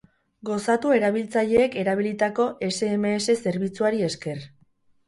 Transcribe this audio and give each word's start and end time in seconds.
Gozatu 0.47 0.93
erabiltzaileek 0.99 1.77
erabilitako 1.83 2.49
sms 2.71 3.39
zerbitzuari 3.47 4.07
esker. 4.11 4.45